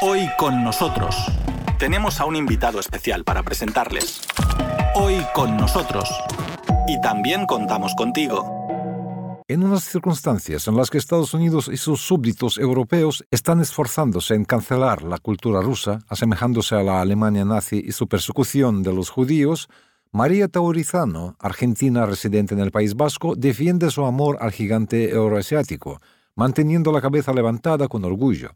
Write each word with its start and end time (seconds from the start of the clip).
Hoy 0.00 0.28
con 0.38 0.62
nosotros 0.62 1.16
tenemos 1.76 2.20
a 2.20 2.24
un 2.24 2.36
invitado 2.36 2.78
especial 2.78 3.24
para 3.24 3.42
presentarles. 3.42 4.20
Hoy 4.94 5.16
con 5.34 5.56
nosotros. 5.56 6.08
Y 6.86 7.00
también 7.00 7.46
contamos 7.46 7.96
contigo. 7.96 9.42
En 9.48 9.64
unas 9.64 9.82
circunstancias 9.82 10.68
en 10.68 10.76
las 10.76 10.90
que 10.90 10.98
Estados 10.98 11.34
Unidos 11.34 11.68
y 11.72 11.78
sus 11.78 12.00
súbditos 12.00 12.58
europeos 12.58 13.24
están 13.32 13.60
esforzándose 13.60 14.36
en 14.36 14.44
cancelar 14.44 15.02
la 15.02 15.18
cultura 15.18 15.62
rusa, 15.62 15.98
asemejándose 16.06 16.76
a 16.76 16.84
la 16.84 17.00
Alemania 17.00 17.44
nazi 17.44 17.82
y 17.84 17.90
su 17.90 18.06
persecución 18.06 18.84
de 18.84 18.92
los 18.92 19.10
judíos, 19.10 19.68
María 20.12 20.46
Taurizano, 20.46 21.34
argentina 21.40 22.06
residente 22.06 22.54
en 22.54 22.60
el 22.60 22.70
País 22.70 22.94
Vasco, 22.94 23.34
defiende 23.34 23.90
su 23.90 24.04
amor 24.04 24.38
al 24.40 24.52
gigante 24.52 25.10
euroasiático, 25.10 26.00
manteniendo 26.36 26.92
la 26.92 27.00
cabeza 27.00 27.32
levantada 27.32 27.88
con 27.88 28.04
orgullo. 28.04 28.52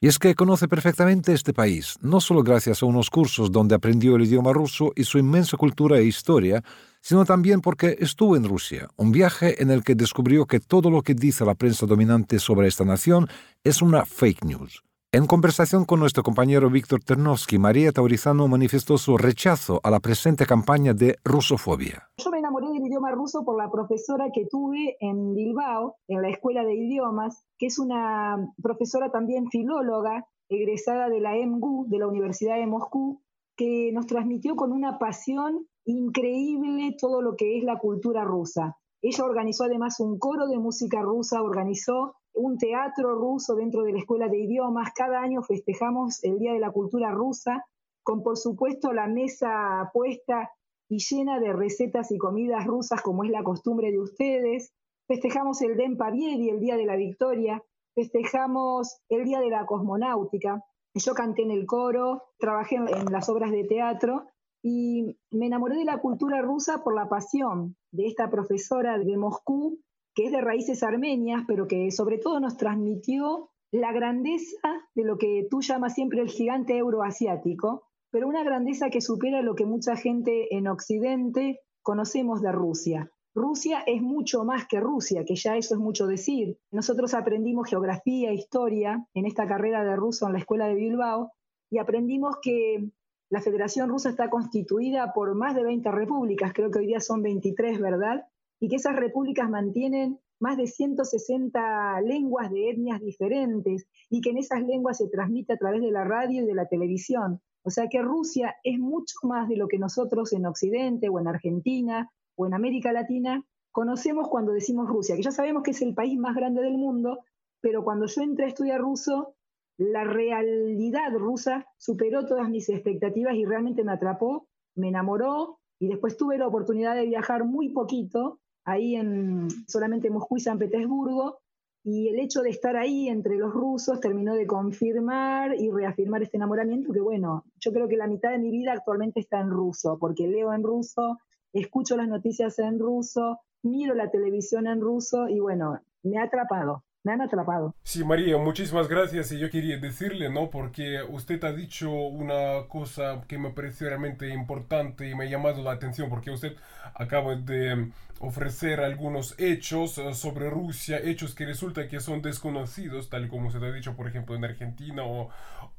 Y 0.00 0.06
es 0.06 0.20
que 0.20 0.36
conoce 0.36 0.68
perfectamente 0.68 1.32
este 1.32 1.52
país, 1.52 1.96
no 2.02 2.20
solo 2.20 2.44
gracias 2.44 2.82
a 2.82 2.86
unos 2.86 3.10
cursos 3.10 3.50
donde 3.50 3.74
aprendió 3.74 4.14
el 4.14 4.22
idioma 4.22 4.52
ruso 4.52 4.92
y 4.94 5.02
su 5.02 5.18
inmensa 5.18 5.56
cultura 5.56 5.98
e 5.98 6.04
historia, 6.04 6.62
sino 7.00 7.24
también 7.24 7.60
porque 7.60 7.96
estuvo 7.98 8.36
en 8.36 8.44
Rusia, 8.44 8.88
un 8.96 9.10
viaje 9.10 9.60
en 9.60 9.72
el 9.72 9.82
que 9.82 9.96
descubrió 9.96 10.46
que 10.46 10.60
todo 10.60 10.88
lo 10.88 11.02
que 11.02 11.14
dice 11.14 11.44
la 11.44 11.56
prensa 11.56 11.84
dominante 11.86 12.38
sobre 12.38 12.68
esta 12.68 12.84
nación 12.84 13.26
es 13.64 13.82
una 13.82 14.04
fake 14.04 14.44
news. 14.44 14.84
En 15.10 15.26
conversación 15.26 15.86
con 15.86 16.00
nuestro 16.00 16.22
compañero 16.22 16.68
Víctor 16.68 17.00
Ternovsky, 17.00 17.58
María 17.58 17.92
Taurizano 17.92 18.46
manifestó 18.46 18.98
su 18.98 19.16
rechazo 19.16 19.80
a 19.82 19.90
la 19.90 20.00
presente 20.00 20.44
campaña 20.44 20.92
de 20.92 21.16
rusofobia. 21.24 22.10
Yo 22.18 22.30
me 22.30 22.40
enamoré 22.40 22.66
del 22.68 22.84
idioma 22.84 23.10
ruso 23.12 23.42
por 23.42 23.56
la 23.56 23.70
profesora 23.70 24.26
que 24.34 24.44
tuve 24.44 24.98
en 25.00 25.34
Bilbao, 25.34 25.96
en 26.08 26.20
la 26.20 26.28
Escuela 26.28 26.62
de 26.62 26.74
Idiomas, 26.74 27.42
que 27.56 27.68
es 27.68 27.78
una 27.78 28.36
profesora 28.62 29.10
también 29.10 29.48
filóloga, 29.48 30.28
egresada 30.50 31.08
de 31.08 31.20
la 31.20 31.32
MGU, 31.36 31.86
de 31.88 31.98
la 32.00 32.06
Universidad 32.06 32.56
de 32.56 32.66
Moscú, 32.66 33.22
que 33.56 33.90
nos 33.94 34.06
transmitió 34.06 34.56
con 34.56 34.72
una 34.72 34.98
pasión 34.98 35.66
increíble 35.86 36.94
todo 37.00 37.22
lo 37.22 37.34
que 37.34 37.56
es 37.56 37.64
la 37.64 37.78
cultura 37.78 38.24
rusa. 38.24 38.76
Ella 39.00 39.24
organizó 39.24 39.64
además 39.64 40.00
un 40.00 40.18
coro 40.18 40.48
de 40.48 40.58
música 40.58 41.00
rusa, 41.00 41.40
organizó 41.42 42.17
un 42.38 42.56
teatro 42.56 43.16
ruso 43.16 43.56
dentro 43.56 43.82
de 43.82 43.92
la 43.92 43.98
Escuela 43.98 44.28
de 44.28 44.38
Idiomas. 44.38 44.92
Cada 44.94 45.20
año 45.20 45.42
festejamos 45.42 46.22
el 46.22 46.38
Día 46.38 46.52
de 46.52 46.60
la 46.60 46.70
Cultura 46.70 47.10
Rusa, 47.10 47.66
con 48.02 48.22
por 48.22 48.36
supuesto 48.36 48.92
la 48.92 49.08
mesa 49.08 49.90
puesta 49.92 50.50
y 50.88 50.98
llena 50.98 51.40
de 51.40 51.52
recetas 51.52 52.10
y 52.12 52.18
comidas 52.18 52.64
rusas 52.64 53.02
como 53.02 53.24
es 53.24 53.30
la 53.30 53.42
costumbre 53.42 53.90
de 53.90 54.00
ustedes. 54.00 54.72
Festejamos 55.06 55.60
el 55.62 55.76
Den 55.76 55.96
Pavieri, 55.96 56.48
el 56.48 56.60
Día 56.60 56.76
de 56.76 56.86
la 56.86 56.96
Victoria. 56.96 57.62
Festejamos 57.94 59.00
el 59.08 59.24
Día 59.24 59.40
de 59.40 59.50
la 59.50 59.66
Cosmonáutica. 59.66 60.64
Yo 60.94 61.14
canté 61.14 61.42
en 61.42 61.50
el 61.50 61.66
coro, 61.66 62.22
trabajé 62.38 62.76
en 62.76 63.12
las 63.12 63.28
obras 63.28 63.50
de 63.50 63.64
teatro 63.64 64.26
y 64.62 65.18
me 65.30 65.46
enamoré 65.46 65.76
de 65.76 65.84
la 65.84 66.00
cultura 66.00 66.40
rusa 66.40 66.82
por 66.82 66.94
la 66.94 67.08
pasión 67.08 67.76
de 67.90 68.06
esta 68.06 68.30
profesora 68.30 68.98
de 68.98 69.16
Moscú, 69.16 69.78
que 70.18 70.24
es 70.24 70.32
de 70.32 70.40
raíces 70.40 70.82
armenias, 70.82 71.44
pero 71.46 71.68
que 71.68 71.92
sobre 71.92 72.18
todo 72.18 72.40
nos 72.40 72.56
transmitió 72.56 73.50
la 73.70 73.92
grandeza 73.92 74.82
de 74.96 75.04
lo 75.04 75.16
que 75.16 75.46
tú 75.48 75.60
llamas 75.60 75.94
siempre 75.94 76.20
el 76.20 76.28
gigante 76.28 76.76
euroasiático, 76.76 77.84
pero 78.10 78.26
una 78.26 78.42
grandeza 78.42 78.90
que 78.90 79.00
supera 79.00 79.42
lo 79.42 79.54
que 79.54 79.64
mucha 79.64 79.94
gente 79.94 80.56
en 80.56 80.66
Occidente 80.66 81.60
conocemos 81.82 82.42
de 82.42 82.50
Rusia. 82.50 83.12
Rusia 83.32 83.84
es 83.86 84.02
mucho 84.02 84.42
más 84.42 84.66
que 84.66 84.80
Rusia, 84.80 85.24
que 85.24 85.36
ya 85.36 85.56
eso 85.56 85.74
es 85.74 85.80
mucho 85.80 86.08
decir. 86.08 86.58
Nosotros 86.72 87.14
aprendimos 87.14 87.70
geografía, 87.70 88.32
historia 88.32 89.06
en 89.14 89.24
esta 89.24 89.46
carrera 89.46 89.84
de 89.84 89.94
ruso 89.94 90.26
en 90.26 90.32
la 90.32 90.40
escuela 90.40 90.66
de 90.66 90.74
Bilbao 90.74 91.30
y 91.70 91.78
aprendimos 91.78 92.38
que 92.42 92.90
la 93.30 93.40
Federación 93.40 93.88
Rusa 93.88 94.08
está 94.10 94.30
constituida 94.30 95.12
por 95.12 95.36
más 95.36 95.54
de 95.54 95.62
20 95.62 95.88
repúblicas, 95.92 96.52
creo 96.52 96.72
que 96.72 96.80
hoy 96.80 96.88
día 96.88 96.98
son 96.98 97.22
23, 97.22 97.78
¿verdad? 97.80 98.26
Y 98.60 98.68
que 98.68 98.76
esas 98.76 98.96
repúblicas 98.96 99.48
mantienen 99.48 100.18
más 100.40 100.56
de 100.56 100.66
160 100.66 102.00
lenguas 102.02 102.50
de 102.50 102.70
etnias 102.70 103.00
diferentes 103.00 103.86
y 104.08 104.20
que 104.20 104.30
en 104.30 104.38
esas 104.38 104.62
lenguas 104.62 104.98
se 104.98 105.08
transmite 105.08 105.52
a 105.52 105.56
través 105.56 105.80
de 105.80 105.90
la 105.90 106.04
radio 106.04 106.42
y 106.42 106.46
de 106.46 106.54
la 106.54 106.66
televisión. 106.66 107.40
O 107.62 107.70
sea 107.70 107.88
que 107.88 108.00
Rusia 108.00 108.54
es 108.62 108.78
mucho 108.78 109.16
más 109.24 109.48
de 109.48 109.56
lo 109.56 109.68
que 109.68 109.78
nosotros 109.78 110.32
en 110.32 110.46
Occidente 110.46 111.08
o 111.08 111.18
en 111.18 111.28
Argentina 111.28 112.10
o 112.36 112.46
en 112.46 112.54
América 112.54 112.92
Latina 112.92 113.44
conocemos 113.72 114.28
cuando 114.28 114.52
decimos 114.52 114.88
Rusia, 114.88 115.16
que 115.16 115.22
ya 115.22 115.30
sabemos 115.30 115.62
que 115.62 115.72
es 115.72 115.82
el 115.82 115.94
país 115.94 116.18
más 116.18 116.34
grande 116.34 116.62
del 116.62 116.78
mundo, 116.78 117.20
pero 117.60 117.84
cuando 117.84 118.06
yo 118.06 118.22
entré 118.22 118.46
a 118.46 118.48
estudiar 118.48 118.80
ruso, 118.80 119.34
la 119.76 120.04
realidad 120.04 121.12
rusa 121.16 121.66
superó 121.76 122.26
todas 122.26 122.48
mis 122.48 122.68
expectativas 122.68 123.34
y 123.34 123.44
realmente 123.44 123.84
me 123.84 123.92
atrapó, 123.92 124.48
me 124.74 124.88
enamoró 124.88 125.60
y 125.78 125.88
después 125.88 126.16
tuve 126.16 126.38
la 126.38 126.48
oportunidad 126.48 126.96
de 126.96 127.06
viajar 127.06 127.44
muy 127.44 127.68
poquito, 127.68 128.40
ahí 128.68 128.96
en 128.96 129.48
solamente 129.66 130.10
Moscú 130.10 130.36
y 130.36 130.40
San 130.40 130.58
Petersburgo, 130.58 131.38
y 131.84 132.08
el 132.08 132.18
hecho 132.18 132.42
de 132.42 132.50
estar 132.50 132.76
ahí 132.76 133.08
entre 133.08 133.36
los 133.36 133.52
rusos 133.52 134.00
terminó 134.00 134.34
de 134.34 134.46
confirmar 134.46 135.54
y 135.58 135.70
reafirmar 135.70 136.22
este 136.22 136.36
enamoramiento 136.36 136.92
que 136.92 137.00
bueno, 137.00 137.44
yo 137.60 137.72
creo 137.72 137.88
que 137.88 137.96
la 137.96 138.06
mitad 138.06 138.30
de 138.30 138.38
mi 138.38 138.50
vida 138.50 138.72
actualmente 138.72 139.20
está 139.20 139.40
en 139.40 139.50
ruso, 139.50 139.96
porque 139.98 140.28
leo 140.28 140.52
en 140.52 140.62
ruso, 140.62 141.18
escucho 141.52 141.96
las 141.96 142.08
noticias 142.08 142.58
en 142.58 142.78
ruso, 142.78 143.40
miro 143.62 143.94
la 143.94 144.10
televisión 144.10 144.66
en 144.66 144.80
ruso 144.80 145.28
y 145.28 145.40
bueno, 145.40 145.80
me 146.02 146.18
ha 146.18 146.24
atrapado 146.24 146.84
me 147.04 147.12
han 147.12 147.20
atrapado. 147.22 147.74
Sí, 147.82 148.04
María, 148.04 148.36
muchísimas 148.36 148.88
gracias. 148.88 149.32
Y 149.32 149.38
yo 149.38 149.50
quería 149.50 149.78
decirle, 149.78 150.28
¿no? 150.30 150.50
Porque 150.50 151.02
usted 151.02 151.42
ha 151.44 151.52
dicho 151.52 151.90
una 151.90 152.66
cosa 152.68 153.22
que 153.26 153.38
me 153.38 153.50
pareció 153.50 153.88
realmente 153.88 154.28
importante 154.28 155.08
y 155.08 155.14
me 155.14 155.24
ha 155.24 155.28
llamado 155.28 155.62
la 155.62 155.72
atención, 155.72 156.10
porque 156.10 156.30
usted 156.30 156.56
acaba 156.94 157.34
de 157.36 157.90
ofrecer 158.20 158.80
algunos 158.80 159.34
hechos 159.38 159.96
eh, 159.98 160.12
sobre 160.14 160.50
Rusia, 160.50 160.98
hechos 161.02 161.34
que 161.34 161.46
resulta 161.46 161.88
que 161.88 162.00
son 162.00 162.20
desconocidos, 162.20 163.08
tal 163.08 163.28
como 163.28 163.50
se 163.50 163.58
ha 163.58 163.72
dicho, 163.72 163.94
por 163.96 164.08
ejemplo, 164.08 164.34
en 164.34 164.44
Argentina 164.44 165.02
o 165.04 165.30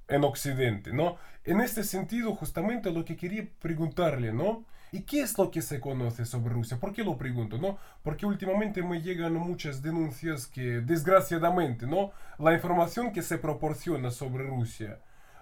en 0.08 0.24
Occidente, 0.24 0.94
¿no? 0.94 1.18
En 1.44 1.62
este 1.62 1.84
sentido, 1.84 2.34
justamente 2.36 2.92
lo 2.92 3.06
que 3.06 3.16
quería 3.18 3.48
preguntarle, 3.62 4.34
¿no? 4.34 4.66
¿Y 4.92 5.02
qué 5.02 5.22
es 5.22 5.38
lo 5.38 5.52
que 5.52 5.62
se 5.62 5.80
conoce 5.80 6.26
sobre 6.26 6.54
Rusia? 6.54 6.78
¿Por 6.80 6.94
qué 6.94 7.04
lo 7.04 7.18
pregunto? 7.18 7.58
¿no? 7.58 7.78
Porque 8.04 8.26
últimamente 8.26 8.82
me 8.82 9.02
llegan 9.02 9.34
muchas 9.36 9.82
denuncias 9.82 10.48
que, 10.48 10.82
desgraciadamente, 10.82 11.86
¿no? 11.86 12.12
la 12.38 12.54
información 12.54 13.12
que 13.12 13.22
se 13.22 13.38
proporciona 13.38 14.12
sobre 14.12 14.46
Rusia 14.46 15.00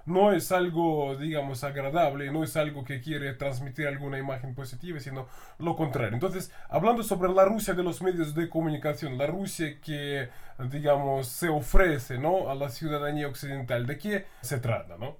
no 0.07 0.31
es 0.31 0.53
algo, 0.53 1.17
digamos, 1.17 1.65
agradable, 1.65 2.31
no 2.31 2.43
es 2.43 2.55
algo 2.55 2.85
que 2.85 3.01
quiere 3.01 3.33
transmitir 3.33 3.87
alguna 3.87 4.17
imagen 4.17 4.55
positiva, 4.55 4.99
sino 5.01 5.27
lo 5.59 5.75
contrario. 5.75 6.13
Entonces, 6.13 6.49
hablando 6.69 7.03
sobre 7.03 7.29
la 7.31 7.43
Rusia 7.43 7.73
de 7.73 7.83
los 7.83 8.01
medios 8.01 8.33
de 8.33 8.47
comunicación, 8.47 9.17
la 9.17 9.27
Rusia 9.27 9.81
que, 9.81 10.29
digamos, 10.71 11.27
se 11.27 11.49
ofrece, 11.49 12.17
¿no? 12.17 12.49
A 12.49 12.55
la 12.55 12.69
ciudadanía 12.69 13.27
occidental, 13.27 13.85
¿de 13.85 13.97
qué 13.97 14.25
se 14.41 14.59
trata, 14.59 14.97
no? 14.97 15.17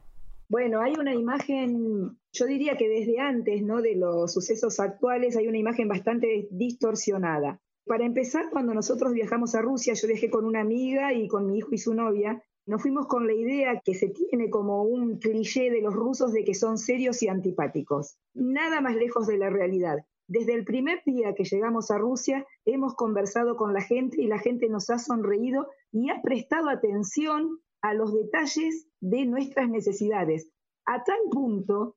Bueno, 0.50 0.82
hay 0.82 0.94
una 0.94 1.14
imagen, 1.14 2.18
yo 2.32 2.46
diría 2.46 2.78
que 2.78 2.88
desde 2.88 3.20
antes 3.20 3.62
¿no? 3.64 3.82
de 3.82 3.96
los 3.96 4.34
sucesos 4.34 4.80
actuales 4.80 5.36
hay 5.36 5.48
una 5.48 5.58
imagen 5.58 5.90
bastante 5.90 6.48
distorsionada. 6.52 7.60
Para 7.86 8.06
empezar, 8.06 8.50
cuando 8.50 8.74
nosotros 8.74 9.14
viajamos 9.14 9.56
a 9.56 9.62
Rusia, 9.62 9.94
yo 9.94 10.08
viajé 10.08 10.30
con 10.30 10.46
una 10.46 10.62
amiga 10.62 11.14
y 11.14 11.28
con 11.28 11.48
mi 11.48 11.58
hijo 11.58 11.70
y 11.72 11.78
su 11.78 11.94
novia, 11.94 12.42
nos 12.66 12.82
fuimos 12.82 13.08
con 13.08 13.28
la 13.28 13.34
idea 13.34 13.82
que 13.84 13.94
se 13.94 14.10
tiene 14.10 14.50
como 14.50 14.84
un 14.84 15.20
cliché 15.20 15.70
de 15.70 15.82
los 15.82 15.94
rusos 15.94 16.34
de 16.34 16.44
que 16.44 16.54
son 16.54 16.78
serios 16.78 17.24
y 17.24 17.30
antipáticos. 17.30 18.18
Nada 18.34 18.82
más 18.82 18.96
lejos 18.96 19.28
de 19.28 19.38
la 19.38 19.50
realidad. 19.50 20.00
Desde 20.28 20.54
el 20.54 20.66
primer 20.66 21.02
día 21.06 21.34
que 21.34 21.46
llegamos 21.46 21.90
a 21.90 21.98
Rusia, 21.98 22.46
hemos 22.66 22.96
conversado 22.96 23.56
con 23.56 23.74
la 23.74 23.82
gente 23.82 24.22
y 24.22 24.28
la 24.28 24.40
gente 24.40 24.68
nos 24.68 24.90
ha 24.90 25.00
sonreído 25.00 25.70
y 25.92 26.10
ha 26.10 26.22
prestado 26.22 26.70
atención 26.70 27.60
a 27.82 27.94
los 27.94 28.14
detalles 28.14 28.90
de 29.00 29.26
nuestras 29.26 29.70
necesidades, 29.70 30.52
a 30.86 31.04
tal 31.06 31.20
punto 31.32 31.96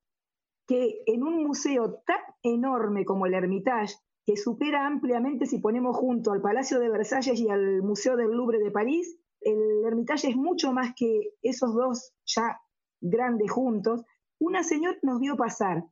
que 0.68 1.02
en 1.06 1.24
un 1.24 1.42
museo 1.42 2.02
tan 2.06 2.20
enorme 2.44 3.04
como 3.04 3.26
el 3.26 3.34
Hermitage, 3.34 3.96
que 4.24 4.36
supera 4.36 4.86
ampliamente 4.86 5.46
si 5.46 5.58
ponemos 5.58 5.96
junto 5.96 6.30
al 6.30 6.40
Palacio 6.40 6.78
de 6.78 6.88
Versalles 6.88 7.40
y 7.40 7.48
al 7.48 7.82
Museo 7.82 8.16
del 8.16 8.30
Louvre 8.30 8.60
de 8.60 8.70
París, 8.70 9.18
el 9.40 9.84
Hermitage 9.84 10.28
es 10.28 10.36
mucho 10.36 10.72
más 10.72 10.92
que 10.94 11.32
esos 11.42 11.74
dos 11.74 12.12
ya 12.24 12.60
grandes 13.00 13.50
juntos, 13.50 14.04
una 14.38 14.62
señora 14.62 14.96
nos 15.02 15.18
vio 15.18 15.36
pasar 15.36 15.84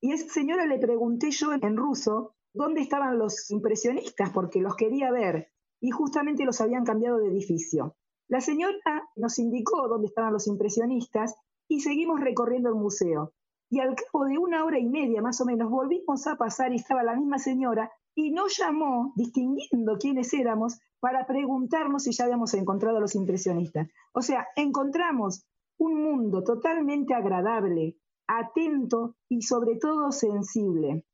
y 0.00 0.12
a 0.12 0.14
esa 0.14 0.28
señora 0.28 0.66
le 0.66 0.78
pregunté 0.78 1.30
yo 1.30 1.52
en 1.52 1.76
ruso 1.76 2.34
dónde 2.52 2.80
estaban 2.80 3.18
los 3.18 3.50
impresionistas 3.50 4.30
porque 4.30 4.60
los 4.60 4.76
quería 4.76 5.10
ver 5.10 5.52
y 5.80 5.90
justamente 5.90 6.44
los 6.44 6.60
habían 6.60 6.84
cambiado 6.84 7.18
de 7.18 7.28
edificio. 7.28 7.96
La 8.28 8.40
señora 8.40 9.08
nos 9.14 9.38
indicó 9.38 9.88
dónde 9.88 10.08
estaban 10.08 10.32
los 10.32 10.46
impresionistas 10.46 11.34
y 11.68 11.80
seguimos 11.80 12.20
recorriendo 12.20 12.68
el 12.68 12.74
museo. 12.74 13.32
Y 13.68 13.80
al 13.80 13.94
cabo 13.94 14.24
de 14.24 14.38
una 14.38 14.64
hora 14.64 14.78
y 14.78 14.86
media 14.86 15.22
más 15.22 15.40
o 15.40 15.44
menos 15.44 15.70
volvimos 15.70 16.26
a 16.26 16.36
pasar 16.36 16.72
y 16.72 16.76
estaba 16.76 17.02
la 17.02 17.16
misma 17.16 17.38
señora 17.38 17.90
y 18.14 18.30
nos 18.30 18.56
llamó 18.56 19.12
distinguiendo 19.16 19.98
quiénes 19.98 20.32
éramos 20.32 20.78
para 21.00 21.26
preguntarnos 21.26 22.04
si 22.04 22.12
ya 22.12 22.24
habíamos 22.24 22.54
encontrado 22.54 22.96
a 22.96 23.00
los 23.00 23.14
impresionistas. 23.14 23.88
O 24.12 24.22
sea, 24.22 24.46
encontramos 24.56 25.46
un 25.78 26.02
mundo 26.02 26.42
totalmente 26.42 27.14
agradable, 27.14 27.98
atento 28.26 29.16
y 29.28 29.42
sobre 29.42 29.76
todo 29.76 30.12
sensible. 30.12 31.04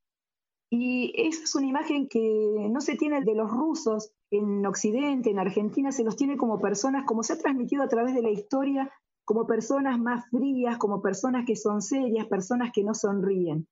Y 0.70 1.12
esa 1.16 1.44
es 1.44 1.54
una 1.54 1.66
imagen 1.66 2.08
que 2.08 2.68
no 2.70 2.80
se 2.80 2.96
tiene 2.96 3.22
de 3.22 3.34
los 3.34 3.50
rusos 3.50 4.12
en 4.30 4.64
Occidente, 4.64 5.30
en 5.30 5.38
Argentina, 5.38 5.92
se 5.92 6.04
los 6.04 6.16
tiene 6.16 6.38
como 6.38 6.60
personas, 6.60 7.04
como 7.04 7.22
se 7.22 7.34
ha 7.34 7.38
transmitido 7.38 7.82
a 7.82 7.88
través 7.88 8.14
de 8.14 8.22
la 8.22 8.30
historia, 8.30 8.90
como 9.24 9.46
personas 9.46 9.98
más 9.98 10.28
frías, 10.30 10.78
como 10.78 11.02
personas 11.02 11.44
que 11.46 11.56
son 11.56 11.82
serias, 11.82 12.26
personas 12.26 12.70
que 12.72 12.84
no 12.84 12.94
sonríen. 12.94 13.68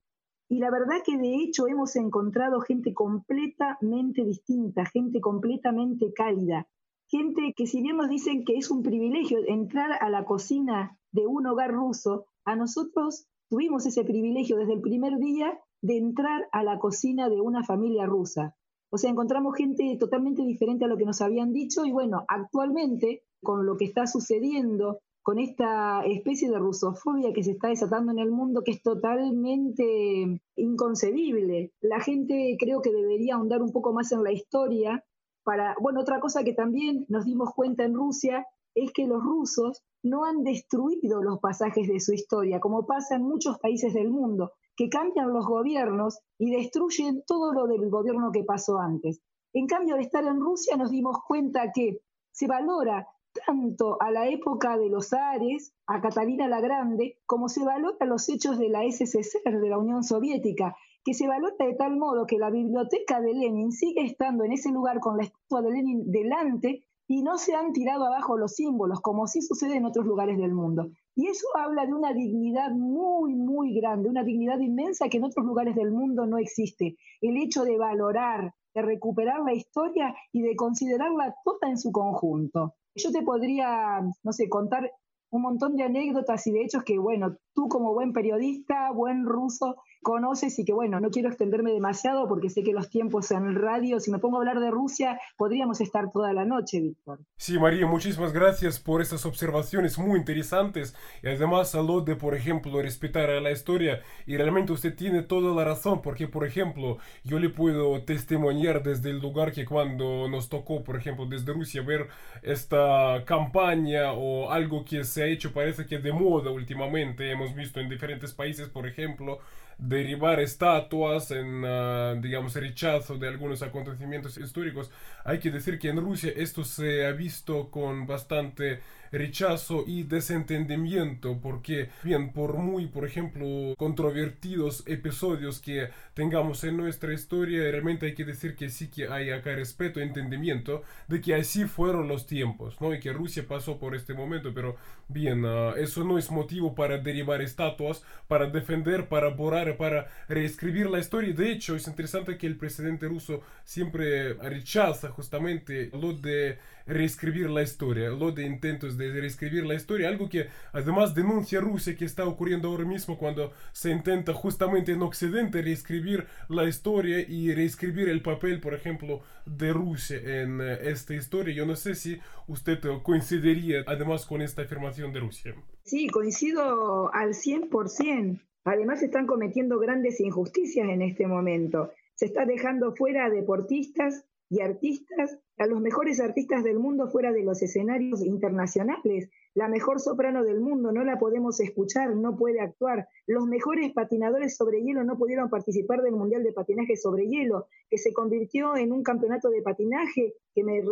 Y 0.51 0.59
la 0.59 0.71
verdad 0.71 0.97
que 1.05 1.17
de 1.17 1.37
hecho 1.37 1.69
hemos 1.69 1.97
encontrado 1.97 2.61
gente 2.61 2.93
completamente 2.93 4.25
distinta, 4.25 4.85
gente 4.85 5.21
completamente 5.21 6.13
cálida, 6.13 6.69
gente 7.07 7.55
que 7.57 7.67
si 7.67 7.81
bien 7.81 7.97
nos 7.97 8.09
dicen 8.09 8.45
que 8.45 8.59
es 8.59 8.71
un 8.71 8.83
privilegio 8.83 9.39
entrar 9.47 9.93
a 10.03 10.11
la 10.11 10.25
cocina 10.25 10.99
de 11.13 11.27
un 11.27 11.47
hogar 11.47 11.73
ruso, 11.73 12.27
a 12.45 12.57
nosotros 12.57 13.27
tuvimos 13.51 13.85
ese 13.85 14.05
privilegio 14.05 14.57
desde 14.57 14.75
el 14.75 14.81
primer 14.81 15.19
día 15.19 15.59
de 15.83 15.99
entrar 15.99 16.49
a 16.53 16.63
la 16.63 16.79
cocina 16.79 17.29
de 17.29 17.41
una 17.41 17.65
familia 17.65 18.07
rusa. 18.07 18.57
O 18.91 18.97
sea, 18.97 19.11
encontramos 19.11 19.57
gente 19.57 19.97
totalmente 19.99 20.43
diferente 20.43 20.85
a 20.85 20.89
lo 20.89 20.97
que 20.97 21.05
nos 21.05 21.21
habían 21.21 21.53
dicho 21.53 21.85
y 21.85 21.93
bueno, 21.93 22.25
actualmente 22.29 23.25
con 23.43 23.67
lo 23.67 23.77
que 23.77 23.85
está 23.85 24.07
sucediendo, 24.07 25.01
con 25.23 25.39
esta 25.39 26.03
especie 26.05 26.51
de 26.51 26.59
rusofobia 26.59 27.33
que 27.33 27.43
se 27.43 27.53
está 27.53 27.69
desatando 27.69 28.13
en 28.13 28.19
el 28.19 28.31
mundo, 28.31 28.63
que 28.65 28.73
es 28.73 28.83
totalmente 28.83 30.41
inconcebible. 30.57 31.73
La 31.81 32.01
gente 32.01 32.57
creo 32.59 32.81
que 32.83 32.93
debería 32.93 33.35
ahondar 33.35 33.63
un 33.63 33.73
poco 33.73 33.93
más 33.93 34.13
en 34.13 34.23
la 34.23 34.33
historia 34.33 35.05
para, 35.43 35.75
bueno, 35.81 36.01
otra 36.01 36.21
cosa 36.21 36.45
que 36.45 36.53
también 36.53 37.05
nos 37.09 37.25
dimos 37.25 37.53
cuenta 37.55 37.85
en 37.85 37.95
Rusia 37.95 38.47
es 38.85 38.93
que 38.93 39.07
los 39.07 39.23
rusos 39.23 39.83
no 40.03 40.25
han 40.25 40.43
destruido 40.43 41.23
los 41.23 41.39
pasajes 41.41 41.89
de 41.89 42.01
su 42.01 42.13
historia, 42.13 42.61
como 42.61 42.87
pasa 42.87 43.17
en 43.17 43.23
muchos 43.23 43.59
países 43.59 43.93
del 43.93 44.11
mundo, 44.11 44.53
que 44.77 44.89
cambian 44.89 45.33
los 45.33 45.47
gobiernos 45.47 46.21
y 46.39 46.51
destruyen 46.51 47.23
todo 47.27 47.53
lo 47.53 47.67
del 47.67 47.91
gobierno 47.91 48.33
que 48.33 48.45
pasó 48.45 48.79
antes. 48.79 49.21
En 49.53 49.67
cambio, 49.67 49.95
al 49.95 50.01
estar 50.01 50.25
en 50.25 50.41
Rusia 50.41 50.77
nos 50.77 50.91
dimos 50.91 51.19
cuenta 51.27 51.73
que 51.75 52.01
se 52.33 52.47
valora 52.47 53.07
tanto 53.47 54.01
a 54.01 54.11
la 54.11 54.29
época 54.29 54.77
de 54.79 54.89
los 54.89 55.13
Ares, 55.13 55.73
a 55.87 56.01
Catalina 56.01 56.49
la 56.49 56.61
Grande, 56.61 57.19
como 57.27 57.49
se 57.49 57.65
valora 57.65 58.07
los 58.07 58.29
hechos 58.29 58.59
de 58.59 58.69
la 58.69 58.83
SSR, 58.83 59.61
de 59.61 59.69
la 59.69 59.79
Unión 59.79 60.03
Soviética, 60.03 60.77
que 61.05 61.15
se 61.15 61.29
valora 61.29 61.55
de 61.59 61.75
tal 61.75 61.97
modo 61.97 62.27
que 62.27 62.39
la 62.39 62.51
biblioteca 62.51 63.21
de 63.21 63.35
Lenin 63.35 63.73
sigue 63.73 64.05
estando 64.05 64.45
en 64.45 64.53
ese 64.53 64.71
lugar 64.71 65.01
con 65.01 65.17
la 65.17 65.25
estatua 65.25 65.63
de 65.63 65.71
Lenin 65.71 66.11
delante 66.11 66.85
y 67.11 67.23
no 67.23 67.39
se 67.39 67.57
han 67.57 67.73
tirado 67.73 68.07
abajo 68.07 68.39
los 68.39 68.55
símbolos, 68.55 69.01
como 69.01 69.27
sí 69.27 69.43
sucede 69.43 69.75
en 69.75 69.85
otros 69.85 70.07
lugares 70.07 70.39
del 70.39 70.55
mundo. 70.55 70.93
Y 71.17 71.27
eso 71.27 71.45
habla 71.57 71.85
de 71.85 71.93
una 71.93 72.13
dignidad 72.13 72.71
muy, 72.71 73.35
muy 73.35 73.75
grande, 73.75 74.09
una 74.09 74.23
dignidad 74.23 74.61
inmensa 74.61 75.09
que 75.09 75.17
en 75.17 75.25
otros 75.25 75.45
lugares 75.45 75.75
del 75.75 75.91
mundo 75.91 76.25
no 76.27 76.39
existe. 76.39 76.95
El 77.21 77.37
hecho 77.37 77.65
de 77.65 77.77
valorar, 77.77 78.55
de 78.73 78.83
recuperar 78.83 79.41
la 79.41 79.53
historia 79.53 80.15
y 80.31 80.43
de 80.43 80.55
considerarla 80.55 81.35
toda 81.43 81.69
en 81.69 81.79
su 81.79 81.91
conjunto. 81.91 82.77
Yo 82.95 83.11
te 83.11 83.23
podría, 83.23 84.03
no 84.23 84.33
sé, 84.33 84.49
contar 84.49 84.93
un 85.33 85.43
montón 85.43 85.75
de 85.75 85.83
anécdotas 85.83 86.47
y 86.47 86.53
de 86.53 86.63
hechos 86.63 86.85
que, 86.85 86.97
bueno, 86.97 87.37
tú 87.61 87.69
como 87.69 87.93
buen 87.93 88.15
periodista, 88.15 88.91
buen 88.91 89.27
ruso, 89.27 89.77
conoces 90.03 90.59
y 90.59 90.65
que 90.65 90.73
bueno, 90.73 90.99
no 90.99 91.11
quiero 91.11 91.29
extenderme 91.29 91.73
demasiado 91.73 92.27
porque 92.27 92.49
sé 92.49 92.63
que 92.63 92.73
los 92.73 92.89
tiempos 92.89 93.31
en 93.33 93.55
radio, 93.55 94.01
si 94.01 94.11
me 94.11 94.19
pongo 94.19 94.37
a 94.37 94.41
hablar 94.41 94.61
de 94.61 94.71
Rusia, 94.71 95.21
podríamos 95.37 95.81
estar 95.81 96.11
toda 96.11 96.33
la 96.33 96.45
noche, 96.45 96.81
Víctor. 96.81 97.21
Sí, 97.37 97.59
María, 97.59 97.87
muchísimas 97.87 98.33
gracias 98.33 98.81
por 98.81 99.03
estas 99.03 99.27
observaciones 99.27 99.99
muy 99.99 100.19
interesantes. 100.19 100.95
Y 101.23 101.29
además 101.29 101.75
lo 101.75 102.01
de, 102.01 102.17
por 102.17 102.35
ejemplo, 102.35 102.81
respetar 102.81 103.29
a 103.29 103.41
la 103.41 103.51
historia. 103.51 104.01
Y 104.27 104.37
realmente 104.37 104.73
usted 104.73 104.97
tiene 104.97 105.23
toda 105.23 105.55
la 105.55 105.65
razón 105.65 106.01
porque, 106.01 106.29
por 106.29 106.47
ejemplo, 106.47 106.97
yo 107.25 107.39
le 107.39 107.51
puedo 107.51 108.03
testimoniar 108.05 108.83
desde 108.83 109.11
el 109.11 109.19
lugar 109.19 109.53
que 109.53 109.67
cuando 109.67 110.29
nos 110.29 110.49
tocó, 110.49 110.83
por 110.83 110.97
ejemplo, 110.97 111.27
desde 111.27 111.53
Rusia 111.53 111.83
ver 111.83 112.09
esta 112.43 113.23
campaña 113.27 114.13
o 114.13 114.51
algo 114.51 114.85
que 114.85 115.05
se 115.05 115.23
ha 115.23 115.27
hecho 115.27 115.53
parece 115.53 115.85
que 115.87 115.99
de 115.99 116.13
moda 116.13 116.51
últimamente, 116.51 117.31
hemos 117.31 117.50
visto 117.55 117.81
en 117.81 117.89
diferentes 117.89 118.33
países, 118.33 118.69
por 118.69 118.87
ejemplo, 118.87 119.41
derribar 119.81 120.41
estatuas 120.41 121.31
en, 121.31 121.65
ah, 121.65 122.15
digamos, 122.21 122.55
rechazo 122.55 123.17
de 123.17 123.29
algunos 123.29 123.63
acontecimientos 123.63 124.37
históricos. 124.37 124.91
Hay 125.25 125.39
que 125.39 125.51
decir 125.51 125.79
que 125.79 125.89
en 125.89 125.99
Rusia 125.99 126.33
esto 126.37 126.65
se 126.65 127.07
ha 127.07 127.13
visto 127.13 127.71
con 127.71 128.07
bastante 128.07 128.81
rechazo 129.13 129.85
y 129.87 130.05
desentendimiento 130.05 131.41
porque 131.41 131.91
bien 132.03 132.33
por 132.33 132.55
muy 132.55 132.87
por 132.87 133.05
ejemplo 133.05 133.75
controvertidos 133.77 134.85
episodios 134.87 135.61
que 135.61 135.89
tengamos 136.15 136.63
en 136.65 136.77
nuestra 136.77 137.13
historia 137.13 137.63
realmente 137.71 138.07
hay 138.07 138.15
que 138.15 138.25
decir 138.25 138.55
que 138.55 138.69
sí 138.69 138.89
que 138.89 139.09
hay 139.09 139.31
acá 139.31 139.55
respeto 139.55 140.01
e 140.01 140.05
entendimiento 140.05 140.83
de 141.09 141.21
que 141.21 141.35
así 141.35 141.65
fueron 141.65 142.07
los 142.07 142.27
tiempos 142.27 142.81
no 142.81 142.95
y 142.95 143.01
que 143.01 143.13
Rusia 143.13 143.45
pasó 143.49 143.79
por 143.79 143.97
este 143.97 144.15
momento 144.15 144.55
pero 144.55 144.77
bien 145.09 145.45
ah, 145.45 145.75
eso 145.77 146.05
no 146.05 146.17
es 146.17 146.31
motivo 146.31 146.75
para 146.75 146.99
derribar 146.99 147.43
estatuas 147.43 148.05
para 148.29 148.47
defender 148.47 149.09
para 149.09 149.31
borrar 149.31 149.70
para 149.77 150.07
reescribir 150.29 150.89
la 150.89 150.99
historia 150.99 151.33
de 151.33 151.53
hecho 151.53 151.77
es 151.77 151.87
interesante 151.87 152.37
que 152.37 152.47
el 152.47 152.57
presidente 152.57 153.07
ruso 153.09 153.43
siempre 153.65 154.35
rechaza 154.35 155.11
justamente 155.11 155.91
lo 155.93 156.13
de 156.13 156.59
reescribir 156.87 157.49
la 157.51 157.63
historia, 157.63 158.11
lo 158.11 158.33
de 158.33 158.45
intentos 158.45 158.97
de 158.97 159.11
reescribir 159.13 159.65
la 159.65 159.75
historia, 159.75 160.09
algo 160.09 160.29
que 160.29 160.49
además 160.73 161.15
denuncia 161.15 161.61
Rusia 161.61 161.97
que 161.97 162.05
está 162.05 162.27
ocurriendo 162.27 162.69
ahora 162.69 162.85
mismo 162.85 163.17
cuando 163.17 163.53
se 163.73 163.91
intenta 163.91 164.33
justamente 164.33 164.93
en 164.93 165.03
Occidente 165.03 165.63
reescribir 165.63 166.27
la 166.49 166.65
historia 166.65 167.21
y 167.21 167.55
reescribir 167.55 168.09
el 168.09 168.23
papel, 168.23 168.61
por 168.61 168.75
ejemplo, 168.75 169.23
de 169.47 169.73
Rusia 169.73 170.19
en 170.19 170.61
eh, 170.61 170.79
esta 170.83 171.15
historia. 171.15 171.55
Yo 171.55 171.67
no 171.67 171.77
sé 171.77 171.95
si 171.95 172.21
usted 172.47 172.81
coincidiría 173.03 173.85
además 173.87 174.27
con 174.27 174.43
esta 174.43 174.63
afirmación 174.63 175.13
de 175.13 175.21
Rusia. 175.21 175.55
Sí, 175.85 176.09
coincido 176.09 177.13
al 177.15 177.31
100%. 177.31 178.41
Además 178.65 179.03
están 179.03 179.27
cometiendo 179.27 179.79
grandes 179.79 180.21
injusticias 180.21 180.89
en 180.89 181.03
este 181.03 181.27
momento. 181.27 181.93
Se 182.15 182.27
está 182.27 182.45
dejando 182.45 182.95
fuera 182.95 183.25
a 183.25 183.31
deportistas 183.31 184.27
y 184.51 184.61
artistas, 184.63 185.39
a 185.59 185.67
los 185.67 185.81
mejores 185.81 186.19
artistas 186.19 186.65
del 186.65 186.81
mundo 186.81 187.09
fuera 187.09 187.33
de 187.33 187.45
los 187.45 187.63
escenarios 187.63 188.21
internacionales. 188.25 189.31
La 189.55 189.69
mejor 189.69 190.01
soprano 190.01 190.43
del 190.43 190.61
mundo 190.61 190.91
no 190.91 191.05
la 191.05 191.21
podemos 191.21 191.61
escuchar, 191.61 192.17
no 192.17 192.37
puede 192.37 192.61
actuar. 192.61 193.07
Los 193.29 193.47
mejores 193.47 193.93
patinadores 193.93 194.57
sobre 194.57 194.83
hielo 194.83 195.05
no 195.05 195.17
pudieron 195.17 195.51
participar 195.51 196.03
del 196.03 196.17
Mundial 196.17 196.43
de 196.43 196.53
Patinaje 196.53 196.97
sobre 196.97 197.29
Hielo, 197.29 197.69
que 197.89 197.99
se 197.99 198.13
convirtió 198.13 198.77
en 198.77 198.93
un 198.93 199.05
campeonato 199.05 199.51
de 199.51 199.63
patinaje 199.63 200.35
que 200.53 200.65
me 200.65 200.83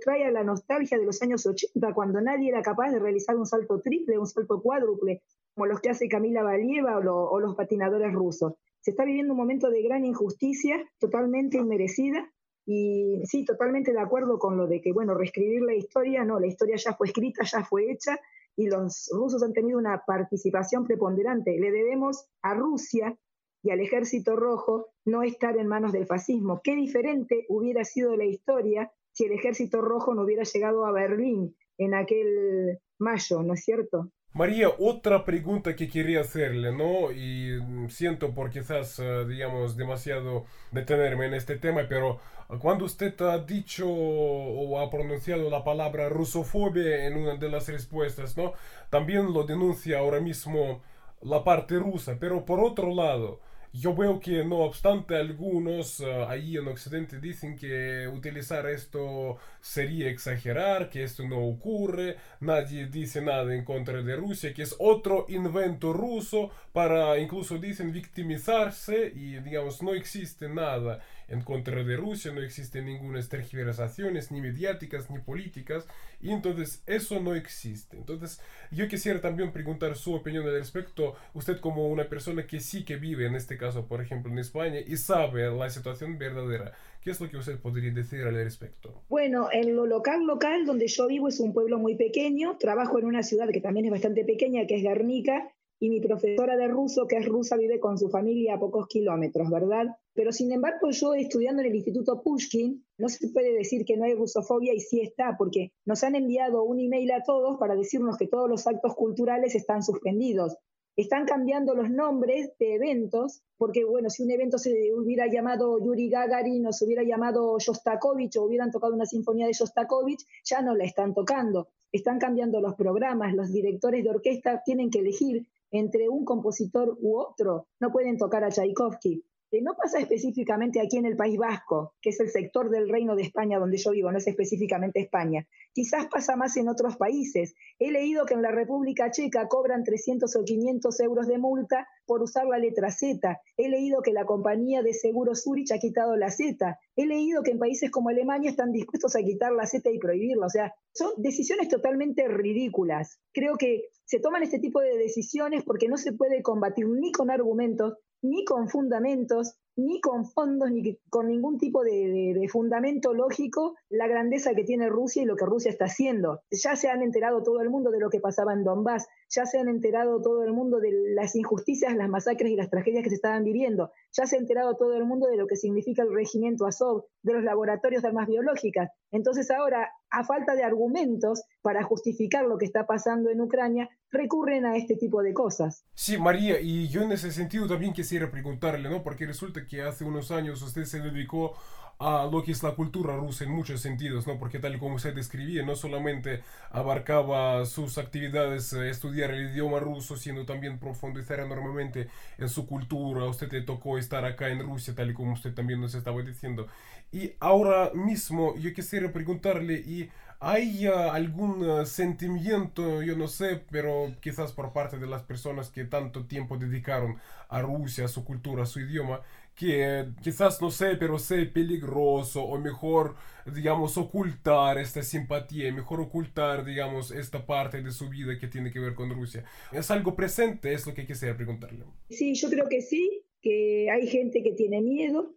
trae 0.00 0.24
a 0.24 0.30
la 0.30 0.42
nostalgia 0.42 0.98
de 0.98 1.04
los 1.04 1.20
años 1.20 1.44
80, 1.44 1.92
cuando 1.92 2.22
nadie 2.22 2.48
era 2.48 2.62
capaz 2.62 2.92
de 2.92 2.98
realizar 2.98 3.36
un 3.36 3.46
salto 3.46 3.82
triple, 3.82 4.18
un 4.18 4.26
salto 4.26 4.62
cuádruple, 4.62 5.22
como 5.54 5.66
los 5.66 5.80
que 5.80 5.90
hace 5.90 6.08
Camila 6.08 6.42
Valieva 6.42 6.98
o, 6.98 7.30
o 7.30 7.40
los 7.40 7.54
patinadores 7.56 8.14
rusos. 8.14 8.54
Se 8.80 8.92
está 8.92 9.04
viviendo 9.04 9.34
un 9.34 9.38
momento 9.38 9.68
de 9.68 9.82
gran 9.82 10.06
injusticia, 10.06 10.82
totalmente 10.98 11.58
inmerecida, 11.58 12.32
y 12.64 13.22
sí, 13.24 13.44
totalmente 13.44 13.92
de 13.92 14.00
acuerdo 14.00 14.38
con 14.38 14.56
lo 14.56 14.66
de 14.66 14.80
que, 14.80 14.92
bueno, 14.92 15.14
reescribir 15.14 15.62
la 15.62 15.74
historia, 15.74 16.24
no, 16.24 16.38
la 16.38 16.46
historia 16.46 16.76
ya 16.76 16.94
fue 16.94 17.08
escrita, 17.08 17.44
ya 17.44 17.64
fue 17.64 17.90
hecha 17.90 18.20
y 18.56 18.66
los 18.66 19.08
rusos 19.12 19.42
han 19.42 19.52
tenido 19.52 19.78
una 19.78 20.02
participación 20.06 20.84
preponderante. 20.84 21.58
Le 21.58 21.70
debemos 21.70 22.28
a 22.42 22.54
Rusia 22.54 23.16
y 23.62 23.70
al 23.70 23.80
ejército 23.80 24.36
rojo 24.36 24.90
no 25.04 25.22
estar 25.22 25.56
en 25.56 25.66
manos 25.66 25.92
del 25.92 26.06
fascismo. 26.06 26.60
Qué 26.62 26.74
diferente 26.74 27.46
hubiera 27.48 27.84
sido 27.84 28.16
la 28.16 28.24
historia 28.24 28.92
si 29.12 29.24
el 29.24 29.32
ejército 29.32 29.80
rojo 29.80 30.14
no 30.14 30.22
hubiera 30.22 30.44
llegado 30.44 30.86
a 30.86 30.92
Berlín 30.92 31.56
en 31.78 31.94
aquel 31.94 32.78
mayo, 32.98 33.42
¿no 33.42 33.54
es 33.54 33.64
cierto? 33.64 34.10
María, 34.34 34.70
otra 34.78 35.24
pregunta 35.26 35.76
que 35.76 35.88
quería 35.88 36.22
hacerle, 36.22 36.72
¿no? 36.72 37.12
Y 37.12 37.60
siento 37.90 38.32
por 38.34 38.50
quizás, 38.50 38.98
eh, 38.98 39.26
digamos, 39.28 39.76
demasiado 39.76 40.46
detenerme 40.70 41.26
en 41.26 41.34
este 41.34 41.56
tema, 41.56 41.82
pero 41.86 42.18
cuando 42.60 42.86
usted 42.86 43.20
ha 43.20 43.38
dicho 43.38 43.86
o 43.88 44.80
ha 44.80 44.88
pronunciado 44.90 45.50
la 45.50 45.64
palabra 45.64 46.08
rusofobia 46.08 47.06
en 47.06 47.18
una 47.18 47.36
de 47.36 47.50
las 47.50 47.68
respuestas, 47.68 48.34
¿no? 48.36 48.54
También 48.88 49.34
lo 49.34 49.44
denuncia 49.44 49.98
ahora 49.98 50.20
mismo 50.20 50.82
la 51.20 51.44
parte 51.44 51.78
rusa, 51.78 52.16
pero 52.18 52.44
por 52.46 52.60
otro 52.60 52.94
lado, 52.94 53.40
yo 53.72 53.94
veo 53.94 54.20
que 54.20 54.44
no 54.44 54.58
obstante 54.58 55.16
algunos 55.16 56.00
uh, 56.00 56.24
ahí 56.28 56.56
en 56.56 56.68
Occidente 56.68 57.18
dicen 57.18 57.56
que 57.56 58.06
utilizar 58.06 58.66
esto 58.66 59.38
sería 59.60 60.10
exagerar, 60.10 60.90
que 60.90 61.02
esto 61.02 61.26
no 61.26 61.38
ocurre, 61.38 62.16
nadie 62.40 62.86
dice 62.86 63.22
nada 63.22 63.54
en 63.54 63.64
contra 63.64 64.02
de 64.02 64.16
Rusia, 64.16 64.52
que 64.52 64.62
es 64.62 64.76
otro 64.78 65.24
invento 65.28 65.92
ruso 65.92 66.50
para 66.72 67.18
incluso 67.18 67.56
dicen 67.58 67.92
victimizarse 67.92 69.10
y 69.14 69.38
digamos 69.40 69.82
no 69.82 69.94
existe 69.94 70.48
nada 70.48 71.00
en 71.28 71.42
contra 71.42 71.82
de 71.82 71.96
Rusia, 71.96 72.32
no 72.32 72.42
existe 72.42 72.82
ninguna 72.82 73.22
tergiversaciones 73.28 74.30
ni 74.30 74.40
mediáticas 74.40 75.10
ni 75.10 75.18
políticas 75.18 75.86
y 76.20 76.30
entonces 76.30 76.82
eso 76.86 77.20
no 77.20 77.34
existe. 77.34 77.96
Entonces 77.96 78.40
yo 78.70 78.88
quisiera 78.88 79.20
también 79.20 79.52
preguntar 79.52 79.96
su 79.96 80.14
opinión 80.14 80.46
al 80.46 80.54
respecto, 80.54 81.14
usted 81.34 81.58
como 81.60 81.88
una 81.88 82.08
persona 82.08 82.46
que 82.46 82.60
sí 82.60 82.84
que 82.84 82.96
vive 82.96 83.26
en 83.26 83.34
este 83.34 83.56
caso, 83.56 83.86
por 83.86 84.00
ejemplo, 84.00 84.32
en 84.32 84.38
España 84.38 84.80
y 84.84 84.96
sabe 84.96 85.50
la 85.50 85.70
situación 85.70 86.18
verdadera. 86.18 86.72
¿Qué 87.02 87.10
es 87.10 87.20
lo 87.20 87.28
que 87.28 87.36
usted 87.36 87.58
podría 87.58 87.90
decir 87.90 88.22
al 88.22 88.34
respecto? 88.34 89.02
Bueno, 89.08 89.48
en 89.52 89.74
lo 89.74 89.86
local, 89.86 90.24
local, 90.24 90.64
donde 90.64 90.86
yo 90.86 91.08
vivo 91.08 91.28
es 91.28 91.40
un 91.40 91.52
pueblo 91.52 91.78
muy 91.78 91.96
pequeño, 91.96 92.56
trabajo 92.58 92.98
en 92.98 93.06
una 93.06 93.24
ciudad 93.24 93.48
que 93.50 93.60
también 93.60 93.86
es 93.86 93.90
bastante 93.90 94.24
pequeña, 94.24 94.66
que 94.66 94.76
es 94.76 94.82
Guernica, 94.82 95.52
y 95.82 95.90
mi 95.90 96.00
profesora 96.00 96.56
de 96.56 96.68
ruso, 96.68 97.08
que 97.08 97.16
es 97.16 97.26
rusa, 97.26 97.56
vive 97.56 97.80
con 97.80 97.98
su 97.98 98.08
familia 98.08 98.54
a 98.54 98.60
pocos 98.60 98.86
kilómetros, 98.86 99.50
¿verdad? 99.50 99.86
Pero 100.14 100.30
sin 100.30 100.52
embargo, 100.52 100.92
yo 100.92 101.12
estudiando 101.12 101.60
en 101.60 101.70
el 101.70 101.74
Instituto 101.74 102.22
Pushkin, 102.22 102.86
no 102.98 103.08
se 103.08 103.30
puede 103.30 103.52
decir 103.52 103.84
que 103.84 103.96
no 103.96 104.04
hay 104.04 104.14
rusofobia 104.14 104.72
y 104.72 104.78
sí 104.78 105.00
está, 105.00 105.34
porque 105.36 105.72
nos 105.84 106.04
han 106.04 106.14
enviado 106.14 106.62
un 106.62 106.78
email 106.78 107.10
a 107.10 107.24
todos 107.24 107.58
para 107.58 107.74
decirnos 107.74 108.16
que 108.16 108.28
todos 108.28 108.48
los 108.48 108.64
actos 108.68 108.94
culturales 108.94 109.56
están 109.56 109.82
suspendidos. 109.82 110.56
Están 110.94 111.24
cambiando 111.24 111.74
los 111.74 111.90
nombres 111.90 112.52
de 112.60 112.74
eventos, 112.74 113.42
porque 113.56 113.84
bueno, 113.84 114.08
si 114.08 114.22
un 114.22 114.30
evento 114.30 114.58
se 114.58 114.92
hubiera 114.94 115.26
llamado 115.26 115.84
Yuri 115.84 116.08
Gagarin 116.10 116.64
o 116.64 116.72
se 116.72 116.84
hubiera 116.84 117.02
llamado 117.02 117.58
Shostakovich 117.58 118.36
o 118.36 118.44
hubieran 118.44 118.70
tocado 118.70 118.94
una 118.94 119.06
sinfonía 119.06 119.48
de 119.48 119.52
Shostakovich, 119.52 120.24
ya 120.44 120.62
no 120.62 120.76
la 120.76 120.84
están 120.84 121.12
tocando. 121.12 121.70
Están 121.90 122.20
cambiando 122.20 122.60
los 122.60 122.76
programas, 122.76 123.34
los 123.34 123.50
directores 123.52 124.04
de 124.04 124.10
orquesta 124.10 124.62
tienen 124.64 124.88
que 124.88 125.00
elegir 125.00 125.44
entre 125.72 126.08
un 126.08 126.24
compositor 126.24 126.96
u 127.00 127.18
otro. 127.18 127.66
No 127.80 127.90
pueden 127.90 128.16
tocar 128.16 128.44
a 128.44 128.50
Tchaikovsky. 128.50 129.24
Eh, 129.52 129.60
no 129.60 129.74
pasa 129.74 129.98
específicamente 129.98 130.80
aquí 130.80 130.96
en 130.96 131.04
el 131.04 131.14
País 131.14 131.36
Vasco, 131.36 131.92
que 132.00 132.08
es 132.08 132.20
el 132.20 132.30
sector 132.30 132.70
del 132.70 132.88
Reino 132.88 133.14
de 133.14 133.22
España 133.22 133.58
donde 133.58 133.76
yo 133.76 133.90
vivo, 133.90 134.10
no 134.10 134.16
es 134.16 134.26
específicamente 134.26 135.00
España. 135.00 135.46
Quizás 135.74 136.06
pasa 136.06 136.36
más 136.36 136.56
en 136.56 136.70
otros 136.70 136.96
países. 136.96 137.54
He 137.78 137.90
leído 137.90 138.24
que 138.24 138.32
en 138.32 138.40
la 138.40 138.50
República 138.50 139.10
Checa 139.10 139.48
cobran 139.48 139.84
300 139.84 140.34
o 140.36 140.44
500 140.44 141.00
euros 141.00 141.26
de 141.26 141.36
multa 141.36 141.86
por 142.06 142.22
usar 142.22 142.46
la 142.46 142.56
letra 142.56 142.90
Z. 142.90 143.42
He 143.58 143.68
leído 143.68 144.00
que 144.00 144.14
la 144.14 144.24
compañía 144.24 144.82
de 144.82 144.94
seguros 144.94 145.42
Zurich 145.42 145.70
ha 145.72 145.78
quitado 145.78 146.16
la 146.16 146.30
Z. 146.30 146.78
He 146.96 147.04
leído 147.04 147.42
que 147.42 147.50
en 147.50 147.58
países 147.58 147.90
como 147.90 148.08
Alemania 148.08 148.48
están 148.48 148.72
dispuestos 148.72 149.16
a 149.16 149.22
quitar 149.22 149.52
la 149.52 149.66
Z 149.66 149.90
y 149.90 149.98
prohibirla. 149.98 150.46
O 150.46 150.50
sea, 150.50 150.74
son 150.94 151.10
decisiones 151.18 151.68
totalmente 151.68 152.26
ridículas. 152.26 153.20
Creo 153.32 153.56
que 153.58 153.90
se 154.06 154.18
toman 154.18 154.44
este 154.44 154.60
tipo 154.60 154.80
de 154.80 154.96
decisiones 154.96 155.62
porque 155.62 155.88
no 155.88 155.98
se 155.98 156.12
puede 156.12 156.42
combatir 156.42 156.88
ni 156.88 157.12
con 157.12 157.30
argumentos, 157.30 157.98
ni 158.22 158.44
con 158.44 158.68
fundamentos, 158.68 159.56
ni 159.76 160.00
con 160.00 160.26
fondos, 160.26 160.70
ni 160.70 160.98
con 161.08 161.28
ningún 161.28 161.58
tipo 161.58 161.82
de, 161.82 162.46
fundamento 162.50 163.14
lógico 163.14 163.74
la 163.88 164.06
grandeza 164.06 164.54
que 164.54 164.64
tiene 164.64 164.88
Rusia 164.88 165.22
y 165.22 165.26
lo 165.26 165.36
que 165.36 165.46
Rusia 165.46 165.70
está 165.70 165.86
haciendo. 165.86 166.42
Ya 166.50 166.76
se 166.76 166.88
han 166.88 167.02
enterado 167.02 167.42
todo 167.42 167.60
el 167.60 167.70
mundo 167.70 167.90
de 167.90 168.00
lo 168.00 168.10
que 168.10 168.20
pasaba 168.20 168.52
en 168.52 168.64
Donbass, 168.64 169.08
ya 169.30 169.46
se 169.46 169.58
han 169.58 169.68
enterado 169.68 170.20
todo 170.20 170.44
el 170.44 170.52
mundo 170.52 170.78
de 170.78 170.92
las 171.14 171.34
injusticias, 171.34 171.96
las 171.96 172.08
masacres 172.08 172.50
y 172.50 172.56
las 172.56 172.70
tragedias 172.70 173.02
que 173.02 173.10
se 173.10 173.16
estaban 173.16 173.44
viviendo, 173.44 173.90
ya 174.12 174.26
se 174.26 174.36
ha 174.36 174.38
enterado 174.40 174.76
todo 174.76 174.94
el 174.94 175.04
mundo 175.04 175.26
de 175.28 175.36
lo 175.36 175.46
que 175.46 175.56
significa 175.56 176.02
el 176.02 176.14
regimiento 176.14 176.66
Azov, 176.66 177.04
de 177.22 177.32
los 177.32 177.44
laboratorios 177.44 178.02
de 178.02 178.08
armas 178.08 178.28
biológicas. 178.28 178.90
Entonces 179.10 179.50
ahora, 179.50 179.90
a 180.12 180.24
falta 180.24 180.54
de 180.54 180.62
argumentos 180.62 181.42
para 181.62 181.82
justificar 181.82 182.44
lo 182.44 182.58
que 182.58 182.66
está 182.66 182.86
pasando 182.86 183.30
en 183.30 183.40
Ucrania, 183.40 183.88
recurren 184.10 184.66
a 184.66 184.76
este 184.76 184.94
tipo 184.96 185.22
de 185.22 185.32
cosas. 185.32 185.84
Sí, 185.94 186.18
María, 186.18 186.60
y 186.60 186.88
yo 186.88 187.02
en 187.02 187.12
ese 187.12 187.32
sentido 187.32 187.66
también 187.66 187.94
quisiera 187.94 188.30
preguntarle, 188.30 188.90
¿no? 188.90 189.02
Porque 189.02 189.26
resulta 189.26 189.66
que 189.66 189.82
hace 189.82 190.04
unos 190.04 190.30
años 190.30 190.60
usted 190.62 190.84
se 190.84 191.00
dedicó 191.00 191.54
a 191.98 192.28
lo 192.30 192.42
que 192.42 192.52
es 192.52 192.62
la 192.62 192.72
cultura 192.72 193.16
rusa 193.16 193.44
en 193.44 193.50
muchos 193.50 193.80
sentidos, 193.80 194.26
¿no? 194.26 194.38
Porque 194.38 194.58
tal 194.58 194.78
como 194.78 194.96
usted 194.96 195.14
describía, 195.14 195.64
no 195.64 195.76
solamente 195.76 196.42
abarcaba 196.70 197.64
sus 197.66 197.98
actividades 197.98 198.72
eh, 198.72 198.90
estudiar 198.90 199.30
el 199.30 199.50
idioma 199.50 199.78
ruso, 199.78 200.16
sino 200.16 200.44
también 200.44 200.78
profundizar 200.78 201.40
enormemente 201.40 202.08
en 202.38 202.48
su 202.48 202.66
cultura. 202.66 203.22
A 203.22 203.28
usted 203.28 203.52
le 203.52 203.62
tocó 203.62 203.98
estar 203.98 204.24
acá 204.24 204.48
en 204.48 204.60
Rusia, 204.60 204.94
tal 204.94 205.14
como 205.14 205.32
usted 205.32 205.54
también 205.54 205.80
nos 205.80 205.94
estaba 205.94 206.22
diciendo. 206.22 206.66
Y 207.12 207.32
ahora 207.40 207.90
mismo 207.94 208.56
yo 208.56 208.72
quisiera 208.72 209.12
preguntarle, 209.12 209.74
¿y 209.74 210.10
hay 210.44 210.88
uh, 210.88 211.12
algún 211.12 211.62
uh, 211.62 211.86
sentimiento, 211.86 213.00
yo 213.02 213.16
no 213.16 213.28
sé, 213.28 213.64
pero 213.70 214.12
quizás 214.20 214.52
por 214.52 214.72
parte 214.72 214.98
de 214.98 215.06
las 215.06 215.22
personas 215.22 215.70
que 215.70 215.84
tanto 215.84 216.24
tiempo 216.26 216.56
dedicaron 216.58 217.18
a 217.48 217.60
Rusia, 217.62 218.06
a 218.06 218.08
su 218.08 218.24
cultura, 218.24 218.64
a 218.64 218.66
su 218.66 218.80
idioma, 218.80 219.20
que 219.54 220.06
quizás 220.22 220.60
no 220.60 220.70
sé, 220.70 220.96
pero 220.96 221.18
sé 221.18 221.46
peligroso 221.46 222.42
o 222.42 222.58
mejor, 222.58 223.14
digamos, 223.54 223.96
ocultar 223.98 224.78
esta 224.78 225.02
simpatía, 225.02 225.72
mejor 225.72 226.00
ocultar, 226.00 226.64
digamos, 226.64 227.10
esta 227.10 227.46
parte 227.46 227.82
de 227.82 227.90
su 227.90 228.08
vida 228.08 228.38
que 228.38 228.48
tiene 228.48 228.70
que 228.70 228.80
ver 228.80 228.94
con 228.94 229.10
Rusia. 229.10 229.44
¿Es 229.72 229.90
algo 229.90 230.16
presente? 230.16 230.72
Es 230.72 230.86
lo 230.86 230.94
que 230.94 231.06
quisiera 231.06 231.36
preguntarle. 231.36 231.84
Sí, 232.08 232.34
yo 232.34 232.48
creo 232.48 232.68
que 232.68 232.80
sí, 232.80 233.24
que 233.40 233.90
hay 233.90 234.06
gente 234.06 234.42
que 234.42 234.52
tiene 234.52 234.80
miedo, 234.80 235.34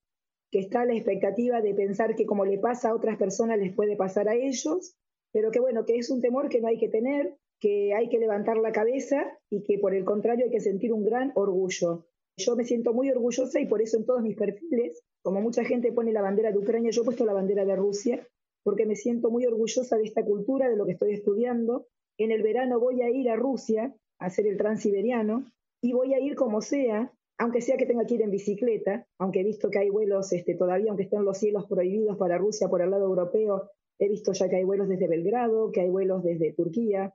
que 0.51 0.59
está 0.59 0.81
a 0.81 0.85
la 0.85 0.93
expectativa 0.93 1.61
de 1.61 1.73
pensar 1.73 2.15
que 2.15 2.25
como 2.25 2.45
le 2.45 2.57
pasa 2.57 2.89
a 2.89 2.95
otras 2.95 3.17
personas 3.17 3.59
les 3.59 3.73
puede 3.73 3.95
pasar 3.97 4.29
a 4.29 4.35
ellos, 4.35 4.95
pero 5.33 5.51
que 5.51 5.59
bueno, 5.59 5.85
que 5.85 5.97
es 5.97 6.09
un 6.09 6.21
temor 6.21 6.47
que 6.47 6.61
no 6.61 6.67
hay 6.67 6.77
que 6.77 6.87
tener, 6.87 7.35
que 7.59 7.93
hay 7.93 8.09
que 8.09 8.19
levantar 8.19 8.57
la 8.57 8.71
cabeza 8.71 9.37
y 9.49 9.63
que 9.63 9.79
por 9.79 9.93
el 9.93 10.05
contrario 10.05 10.45
hay 10.45 10.51
que 10.51 10.61
sentir 10.61 10.93
un 10.93 11.03
gran 11.03 11.33
orgullo. 11.35 12.07
Yo 12.37 12.55
me 12.55 12.65
siento 12.65 12.93
muy 12.93 13.09
orgullosa 13.09 13.59
y 13.61 13.65
por 13.65 13.81
eso 13.81 13.97
en 13.97 14.05
todos 14.05 14.21
mis 14.21 14.35
perfiles, 14.35 15.03
como 15.21 15.41
mucha 15.41 15.63
gente 15.63 15.91
pone 15.93 16.11
la 16.11 16.21
bandera 16.21 16.51
de 16.51 16.57
Ucrania, 16.57 16.91
yo 16.91 17.01
he 17.01 17.05
puesto 17.05 17.25
la 17.25 17.33
bandera 17.33 17.65
de 17.65 17.75
Rusia, 17.75 18.27
porque 18.63 18.85
me 18.85 18.95
siento 18.95 19.31
muy 19.31 19.45
orgullosa 19.45 19.95
de 19.97 20.03
esta 20.03 20.25
cultura, 20.25 20.67
de 20.67 20.75
lo 20.75 20.85
que 20.85 20.93
estoy 20.93 21.13
estudiando. 21.13 21.87
En 22.17 22.31
el 22.31 22.43
verano 22.43 22.79
voy 22.79 23.01
a 23.01 23.09
ir 23.09 23.29
a 23.29 23.35
Rusia 23.35 23.95
a 24.19 24.25
hacer 24.25 24.47
el 24.47 24.57
transiberiano 24.57 25.45
y 25.81 25.93
voy 25.93 26.13
a 26.13 26.19
ir 26.19 26.35
como 26.35 26.61
sea, 26.61 27.13
aunque 27.37 27.61
sea 27.61 27.77
que 27.77 27.85
tenga 27.85 28.05
que 28.05 28.15
ir 28.15 28.21
en 28.21 28.31
bicicleta, 28.31 29.07
aunque 29.17 29.41
he 29.41 29.43
visto 29.43 29.69
que 29.69 29.79
hay 29.79 29.89
vuelos 29.89 30.33
este, 30.33 30.55
todavía, 30.55 30.89
aunque 30.89 31.03
estén 31.03 31.23
los 31.23 31.37
cielos 31.37 31.67
prohibidos 31.67 32.17
para 32.17 32.37
Rusia 32.37 32.67
por 32.67 32.81
el 32.81 32.91
lado 32.91 33.05
europeo, 33.05 33.69
he 33.97 34.09
visto 34.09 34.33
ya 34.33 34.49
que 34.49 34.57
hay 34.57 34.63
vuelos 34.63 34.89
desde 34.89 35.07
Belgrado, 35.07 35.71
que 35.71 35.81
hay 35.81 35.89
vuelos 35.89 36.23
desde 36.23 36.53
Turquía. 36.53 37.13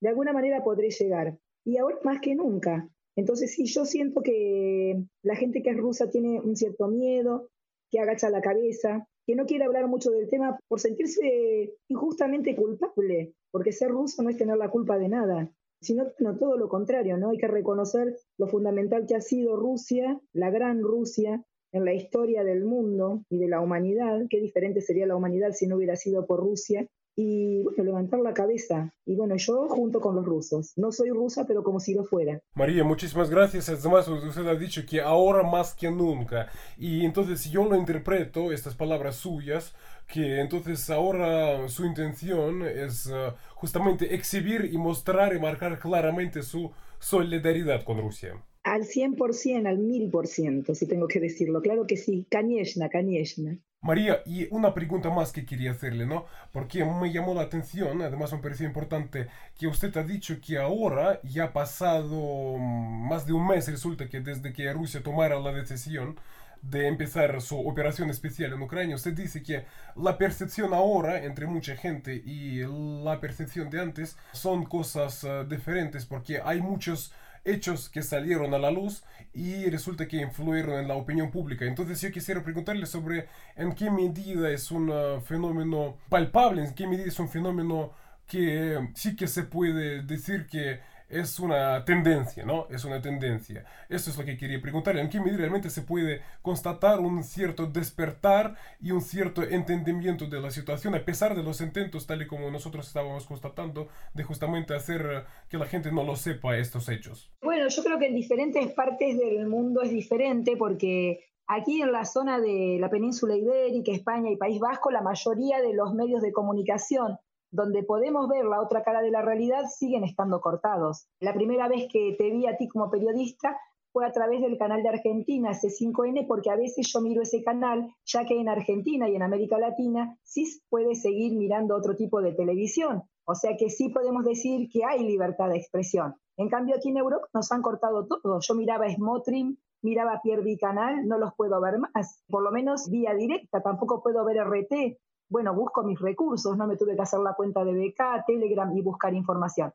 De 0.00 0.08
alguna 0.08 0.32
manera 0.32 0.62
podré 0.62 0.90
llegar. 0.90 1.38
Y 1.64 1.78
ahora 1.78 1.98
más 2.04 2.20
que 2.20 2.34
nunca, 2.34 2.88
entonces 3.16 3.52
sí, 3.52 3.64
yo 3.64 3.84
siento 3.84 4.22
que 4.22 5.02
la 5.22 5.36
gente 5.36 5.62
que 5.62 5.70
es 5.70 5.76
rusa 5.76 6.10
tiene 6.10 6.40
un 6.40 6.54
cierto 6.54 6.88
miedo, 6.88 7.48
que 7.90 7.98
agacha 7.98 8.30
la 8.30 8.42
cabeza, 8.42 9.08
que 9.26 9.34
no 9.34 9.46
quiere 9.46 9.64
hablar 9.64 9.88
mucho 9.88 10.10
del 10.10 10.28
tema 10.28 10.58
por 10.68 10.80
sentirse 10.80 11.74
injustamente 11.88 12.54
culpable, 12.54 13.34
porque 13.50 13.72
ser 13.72 13.88
ruso 13.88 14.22
no 14.22 14.30
es 14.30 14.36
tener 14.36 14.56
la 14.56 14.70
culpa 14.70 14.98
de 14.98 15.08
nada, 15.08 15.50
sino 15.80 16.06
todo 16.38 16.56
lo 16.56 16.68
contrario, 16.68 17.16
¿no? 17.16 17.30
Hay 17.30 17.38
que 17.38 17.48
reconocer 17.48 18.16
lo 18.38 18.46
fundamental 18.48 19.06
que 19.06 19.14
ha 19.14 19.20
sido 19.20 19.56
Rusia, 19.56 20.20
la 20.32 20.50
gran 20.50 20.82
Rusia, 20.82 21.44
en 21.72 21.84
la 21.84 21.94
historia 21.94 22.44
del 22.44 22.64
mundo 22.64 23.22
y 23.28 23.38
de 23.38 23.48
la 23.48 23.60
humanidad, 23.60 24.26
qué 24.30 24.40
diferente 24.40 24.80
sería 24.80 25.06
la 25.06 25.16
humanidad 25.16 25.52
si 25.52 25.66
no 25.66 25.76
hubiera 25.76 25.96
sido 25.96 26.26
por 26.26 26.40
Rusia, 26.40 26.86
y 27.16 27.62
bueno, 27.62 27.82
levantar 27.82 28.20
la 28.20 28.34
cabeza. 28.34 28.92
Y 29.06 29.16
bueno, 29.16 29.36
yo 29.36 29.68
junto 29.68 30.00
con 30.00 30.14
los 30.14 30.24
rusos. 30.24 30.74
No 30.76 30.92
soy 30.92 31.08
rusa, 31.08 31.46
pero 31.46 31.64
como 31.64 31.80
si 31.80 31.94
lo 31.94 32.04
fuera. 32.04 32.40
María, 32.54 32.84
muchísimas 32.84 33.30
gracias. 33.30 33.70
Además, 33.70 34.06
usted 34.06 34.46
ha 34.46 34.54
dicho 34.54 34.82
que 34.88 35.00
ahora 35.00 35.42
más 35.42 35.74
que 35.74 35.90
nunca. 35.90 36.48
Y 36.76 37.06
entonces 37.06 37.50
yo 37.50 37.64
lo 37.64 37.74
interpreto, 37.74 38.52
estas 38.52 38.74
palabras 38.74 39.16
suyas, 39.16 39.74
que 40.06 40.40
entonces 40.40 40.90
ahora 40.90 41.68
su 41.68 41.86
intención 41.86 42.62
es 42.62 43.06
uh, 43.06 43.32
justamente 43.54 44.14
exhibir 44.14 44.68
y 44.70 44.76
mostrar 44.76 45.34
y 45.34 45.40
marcar 45.40 45.78
claramente 45.78 46.42
su 46.42 46.70
solidaridad 46.98 47.82
con 47.82 47.98
Rusia. 47.98 48.34
Al 48.62 48.82
100%, 48.82 49.66
al 49.66 49.78
1000%, 49.78 50.74
si 50.74 50.86
tengo 50.86 51.06
que 51.08 51.20
decirlo. 51.20 51.62
Claro 51.62 51.86
que 51.86 51.96
sí, 51.96 52.26
Kanieshna, 52.28 52.88
Kanieshna. 52.88 53.58
María, 53.82 54.22
y 54.26 54.48
una 54.50 54.74
pregunta 54.74 55.10
más 55.10 55.30
que 55.32 55.46
quería 55.46 55.70
hacerle, 55.70 56.06
¿no? 56.06 56.26
Porque 56.52 56.84
me 56.84 57.12
llamó 57.12 57.34
la 57.34 57.42
atención, 57.42 58.02
además 58.02 58.32
me 58.32 58.38
pareció 58.38 58.66
importante, 58.66 59.28
que 59.56 59.68
usted 59.68 59.96
ha 59.96 60.02
dicho 60.02 60.40
que 60.40 60.58
ahora 60.58 61.20
ya 61.22 61.44
ha 61.44 61.52
pasado 61.52 62.56
mm, 62.58 63.08
más 63.08 63.26
de 63.26 63.32
un 63.32 63.46
mes, 63.46 63.68
resulta 63.68 64.08
que 64.08 64.20
desde 64.20 64.52
que 64.52 64.72
Rusia 64.72 65.02
tomara 65.02 65.38
la 65.38 65.52
decisión 65.52 66.18
de 66.62 66.88
empezar 66.88 67.40
su 67.40 67.58
operación 67.60 68.10
especial 68.10 68.52
en 68.52 68.62
Ucrania, 68.62 68.96
usted 68.96 69.12
dice 69.14 69.42
que 69.42 69.66
la 69.94 70.18
percepción 70.18 70.74
ahora 70.74 71.22
entre 71.22 71.46
mucha 71.46 71.76
gente 71.76 72.14
y 72.14 72.62
la 73.04 73.20
percepción 73.20 73.70
de 73.70 73.80
antes 73.80 74.16
son 74.32 74.64
cosas 74.64 75.22
uh, 75.22 75.44
diferentes 75.44 76.06
porque 76.06 76.40
hay 76.44 76.60
muchos 76.60 77.12
hechos 77.46 77.88
que 77.88 78.02
salieron 78.02 78.52
a 78.52 78.58
la 78.58 78.70
luz 78.70 79.04
y 79.32 79.66
resulta 79.70 80.08
que 80.08 80.20
influyeron 80.20 80.80
en 80.80 80.88
la 80.88 80.94
opinión 80.94 81.30
pública. 81.30 81.64
Entonces 81.64 82.00
yo 82.00 82.10
quisiera 82.10 82.42
preguntarle 82.42 82.86
sobre 82.86 83.28
en 83.54 83.74
qué 83.74 83.90
medida 83.90 84.50
es 84.50 84.70
un 84.70 84.92
fenómeno 85.24 85.96
palpable, 86.08 86.64
en 86.64 86.74
qué 86.74 86.86
medida 86.86 87.06
es 87.06 87.18
un 87.18 87.28
fenómeno 87.28 87.92
que 88.26 88.90
sí 88.94 89.14
que 89.14 89.28
se 89.28 89.44
puede 89.44 90.02
decir 90.02 90.46
que 90.46 90.80
es 91.08 91.38
una 91.38 91.84
tendencia, 91.84 92.44
¿no? 92.44 92.66
Es 92.70 92.84
una 92.84 93.00
tendencia. 93.00 93.64
Eso 93.88 94.10
es 94.10 94.18
lo 94.18 94.24
que 94.24 94.36
quería 94.36 94.60
preguntar. 94.60 94.96
¿En 94.96 95.08
qué 95.08 95.20
medida 95.20 95.38
realmente 95.38 95.70
se 95.70 95.82
puede 95.82 96.22
constatar 96.42 97.00
un 97.00 97.22
cierto 97.22 97.66
despertar 97.66 98.56
y 98.80 98.90
un 98.90 99.00
cierto 99.00 99.42
entendimiento 99.42 100.26
de 100.26 100.40
la 100.40 100.50
situación, 100.50 100.94
a 100.94 101.04
pesar 101.04 101.36
de 101.36 101.42
los 101.42 101.60
intentos, 101.60 102.06
tal 102.06 102.22
y 102.22 102.26
como 102.26 102.50
nosotros 102.50 102.86
estábamos 102.86 103.26
constatando, 103.26 103.88
de 104.14 104.24
justamente 104.24 104.74
hacer 104.74 105.24
que 105.48 105.58
la 105.58 105.66
gente 105.66 105.92
no 105.92 106.02
lo 106.02 106.16
sepa 106.16 106.56
estos 106.56 106.88
hechos? 106.88 107.30
Bueno, 107.42 107.68
yo 107.68 107.82
creo 107.82 107.98
que 107.98 108.06
en 108.06 108.14
diferentes 108.14 108.72
partes 108.72 109.18
del 109.18 109.46
mundo 109.46 109.82
es 109.82 109.90
diferente 109.90 110.56
porque 110.56 111.20
Aquí 111.48 111.80
en 111.80 111.92
la 111.92 112.04
zona 112.04 112.40
de 112.40 112.76
la 112.80 112.90
península 112.90 113.36
ibérica, 113.36 113.92
España 113.92 114.32
y 114.32 114.36
País 114.36 114.58
Vasco, 114.58 114.90
la 114.90 115.00
mayoría 115.00 115.60
de 115.62 115.74
los 115.74 115.94
medios 115.94 116.20
de 116.20 116.32
comunicación 116.32 117.18
donde 117.56 117.82
podemos 117.82 118.28
ver 118.28 118.44
la 118.44 118.60
otra 118.60 118.82
cara 118.82 119.00
de 119.00 119.10
la 119.10 119.22
realidad, 119.22 119.64
siguen 119.66 120.04
estando 120.04 120.40
cortados. 120.40 121.08
La 121.20 121.32
primera 121.32 121.68
vez 121.68 121.88
que 121.90 122.14
te 122.18 122.30
vi 122.30 122.46
a 122.46 122.56
ti 122.58 122.68
como 122.68 122.90
periodista 122.90 123.56
fue 123.92 124.04
a 124.04 124.12
través 124.12 124.42
del 124.42 124.58
canal 124.58 124.82
de 124.82 124.90
Argentina, 124.90 125.52
C5N, 125.52 126.26
porque 126.28 126.50
a 126.50 126.56
veces 126.56 126.86
yo 126.92 127.00
miro 127.00 127.22
ese 127.22 127.42
canal, 127.42 127.94
ya 128.04 128.26
que 128.26 128.38
en 128.38 128.50
Argentina 128.50 129.08
y 129.08 129.16
en 129.16 129.22
América 129.22 129.58
Latina 129.58 130.18
sí 130.22 130.44
puede 130.68 130.94
seguir 130.94 131.34
mirando 131.34 131.74
otro 131.74 131.96
tipo 131.96 132.20
de 132.20 132.34
televisión. 132.34 133.04
O 133.24 133.34
sea 133.34 133.56
que 133.56 133.70
sí 133.70 133.88
podemos 133.88 134.22
decir 134.22 134.68
que 134.70 134.84
hay 134.84 135.02
libertad 135.02 135.48
de 135.48 135.56
expresión. 135.56 136.14
En 136.36 136.50
cambio, 136.50 136.76
aquí 136.76 136.90
en 136.90 136.98
Europa 136.98 137.26
nos 137.32 137.50
han 137.50 137.62
cortado 137.62 138.06
todo. 138.06 138.38
Yo 138.40 138.54
miraba 138.54 138.86
Smotrim, 138.90 139.56
miraba 139.80 140.20
Pierre 140.22 140.58
Canal, 140.58 141.06
no 141.08 141.16
los 141.16 141.32
puedo 141.34 141.58
ver 141.60 141.78
más, 141.78 142.22
por 142.28 142.42
lo 142.42 142.50
menos 142.50 142.90
vía 142.90 143.14
directa, 143.14 143.62
tampoco 143.62 144.02
puedo 144.02 144.24
ver 144.24 144.38
RT, 144.38 144.98
bueno, 145.28 145.54
busco 145.54 145.82
mis 145.82 145.98
recursos, 146.00 146.56
no 146.56 146.66
me 146.66 146.76
tuve 146.76 146.96
que 146.96 147.02
hacer 147.02 147.20
la 147.20 147.34
cuenta 147.34 147.64
de 147.64 147.72
BK, 147.72 148.26
Telegram 148.26 148.74
y 148.76 148.82
buscar 148.82 149.14
información. 149.14 149.72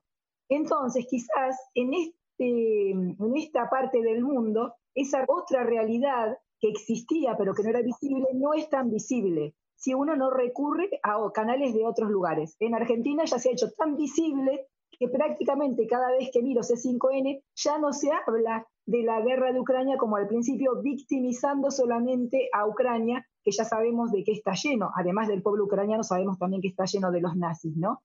Entonces, 0.49 1.05
quizás 1.09 1.57
en, 1.73 1.93
este, 1.93 2.91
en 2.91 3.37
esta 3.37 3.69
parte 3.69 4.01
del 4.01 4.23
mundo, 4.23 4.75
esa 4.93 5.23
otra 5.27 5.63
realidad 5.63 6.37
que 6.59 6.69
existía 6.69 7.35
pero 7.37 7.53
que 7.53 7.63
no 7.63 7.69
era 7.69 7.81
visible, 7.81 8.27
no 8.33 8.53
es 8.53 8.69
tan 8.69 8.89
visible 8.89 9.55
si 9.75 9.95
uno 9.95 10.15
no 10.15 10.29
recurre 10.29 10.89
a 11.01 11.17
canales 11.33 11.73
de 11.73 11.85
otros 11.85 12.11
lugares. 12.11 12.55
En 12.59 12.75
Argentina 12.75 13.25
ya 13.25 13.39
se 13.39 13.49
ha 13.49 13.53
hecho 13.53 13.71
tan 13.71 13.97
visible 13.97 14.67
que 14.91 15.07
prácticamente 15.07 15.87
cada 15.87 16.11
vez 16.11 16.29
que 16.31 16.43
miro 16.43 16.61
C5N 16.61 17.43
ya 17.55 17.79
no 17.79 17.91
se 17.91 18.11
habla 18.11 18.67
de 18.85 19.01
la 19.01 19.21
guerra 19.21 19.51
de 19.51 19.59
Ucrania 19.59 19.97
como 19.97 20.17
al 20.17 20.27
principio 20.27 20.79
victimizando 20.83 21.71
solamente 21.71 22.49
a 22.53 22.67
Ucrania, 22.67 23.25
que 23.43 23.51
ya 23.51 23.65
sabemos 23.65 24.11
de 24.11 24.23
qué 24.23 24.31
está 24.33 24.53
lleno, 24.53 24.91
además 24.95 25.27
del 25.27 25.41
pueblo 25.41 25.65
ucraniano 25.65 26.03
sabemos 26.03 26.37
también 26.37 26.61
que 26.61 26.67
está 26.69 26.85
lleno 26.85 27.11
de 27.11 27.21
los 27.21 27.35
nazis, 27.35 27.75
¿no? 27.75 28.01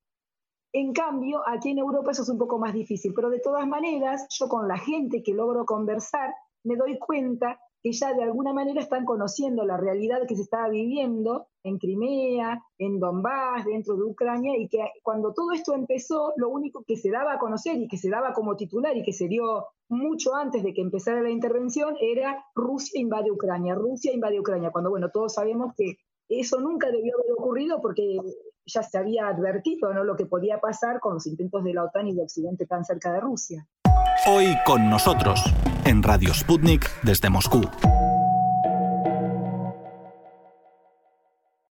En 0.73 0.93
cambio, 0.93 1.43
aquí 1.47 1.71
en 1.71 1.79
Europa 1.79 2.11
eso 2.11 2.23
es 2.23 2.29
un 2.29 2.39
poco 2.39 2.59
más 2.59 2.75
difícil, 2.75 3.15
pero 3.15 3.31
de 3.31 3.41
todas 3.41 3.67
maneras, 3.67 4.27
yo 4.39 4.49
con 4.49 4.69
la 4.69 4.77
gente 4.77 5.23
que 5.23 5.33
logro 5.33 5.65
conversar, 5.65 6.35
me 6.65 6.77
doy 6.77 6.99
cuenta 6.99 7.59
que 7.83 7.93
ya 7.93 8.13
de 8.13 8.25
alguna 8.25 8.53
manera 8.53 8.81
están 8.81 9.05
conociendo 9.05 9.65
la 9.65 9.77
realidad 9.77 10.27
que 10.27 10.35
se 10.35 10.43
estaba 10.43 10.69
viviendo 10.69 11.47
en 11.63 11.79
Crimea, 11.79 12.61
en 12.79 12.99
Donbass, 12.99 13.65
dentro 13.65 13.97
de 13.97 14.03
Ucrania, 14.03 14.57
y 14.57 14.69
que 14.69 14.81
cuando 15.03 15.33
todo 15.33 15.53
esto 15.53 15.73
empezó, 15.73 16.33
lo 16.37 16.49
único 16.49 16.85
que 16.85 16.97
se 16.97 17.11
daba 17.11 17.35
a 17.35 17.39
conocer 17.39 17.77
y 17.77 17.89
que 17.89 17.97
se 17.97 18.11
daba 18.11 18.33
como 18.33 18.57
titular 18.57 18.97
y 18.97 19.03
que 19.03 19.13
se 19.13 19.29
dio 19.29 19.67
mucho 19.89 20.35
antes 20.35 20.63
de 20.63 20.75
que 20.75 20.81
empezara 20.81 21.23
la 21.23 21.31
intervención 21.31 21.97
era 22.01 22.45
Rusia 22.55 23.01
invade 23.01 23.31
Ucrania, 23.31 23.75
Rusia 23.75 24.13
invade 24.13 24.41
Ucrania, 24.41 24.71
cuando 24.71 24.91
bueno, 24.91 25.11
todos 25.11 25.35
sabemos 25.35 25.75
que 25.77 25.99
eso 26.29 26.61
nunca 26.61 26.91
debió 26.91 27.15
haber 27.15 27.33
ocurrido 27.39 27.81
porque 27.81 28.19
ya 28.67 28.83
se 28.83 28.99
había 28.99 29.29
advertido 29.29 29.93
¿no? 29.95 30.03
lo 30.05 30.17
que 30.17 30.27
podía 30.27 30.59
pasar 30.59 30.99
con 31.01 31.15
los 31.15 31.27
intentos 31.27 31.63
de 31.63 31.75
la 31.75 31.85
OTAN 31.85 32.09
y 32.09 32.15
de 32.15 32.23
Occidente 32.23 32.67
tan 32.67 32.85
cerca 32.85 33.13
de 33.13 33.21
Rusia. 33.21 33.67
Hoy 34.29 34.47
con 34.65 34.91
nosotros, 34.91 35.41
en 35.85 36.03
Radio 36.03 36.35
Sputnik 36.35 36.91
desde 37.03 37.31
Moscú. 37.31 37.61